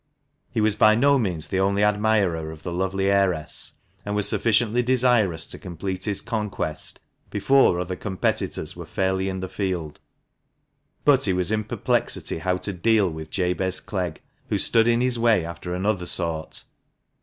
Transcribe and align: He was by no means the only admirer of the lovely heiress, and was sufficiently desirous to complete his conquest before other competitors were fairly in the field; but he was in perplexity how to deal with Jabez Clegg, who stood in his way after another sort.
He 0.49 0.61
was 0.61 0.75
by 0.75 0.95
no 0.95 1.19
means 1.19 1.47
the 1.49 1.59
only 1.59 1.83
admirer 1.83 2.49
of 2.51 2.63
the 2.63 2.73
lovely 2.73 3.07
heiress, 3.11 3.73
and 4.03 4.15
was 4.15 4.27
sufficiently 4.27 4.81
desirous 4.81 5.45
to 5.45 5.59
complete 5.59 6.05
his 6.05 6.21
conquest 6.21 6.99
before 7.29 7.79
other 7.79 7.95
competitors 7.95 8.75
were 8.75 8.87
fairly 8.87 9.29
in 9.29 9.41
the 9.41 9.47
field; 9.47 9.99
but 11.05 11.25
he 11.25 11.33
was 11.33 11.51
in 11.51 11.65
perplexity 11.65 12.39
how 12.39 12.57
to 12.57 12.73
deal 12.73 13.11
with 13.11 13.29
Jabez 13.29 13.79
Clegg, 13.79 14.23
who 14.49 14.57
stood 14.57 14.87
in 14.87 15.01
his 15.01 15.19
way 15.19 15.45
after 15.45 15.71
another 15.75 16.07
sort. 16.07 16.63